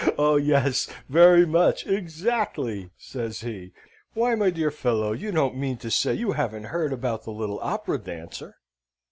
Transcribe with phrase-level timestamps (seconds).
[0.17, 0.87] "Oh yes!
[1.09, 1.85] very much!
[1.85, 3.71] exactly!" says he.
[4.15, 7.59] "Why, my dear fellow, you don't mean to say you haven't heard about the little
[7.59, 8.55] Opera dancer?"